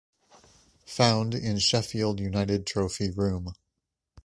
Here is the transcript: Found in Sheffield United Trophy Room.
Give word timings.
Found 0.87 1.35
in 1.35 1.59
Sheffield 1.59 2.19
United 2.19 2.65
Trophy 2.65 3.11
Room. 3.11 3.53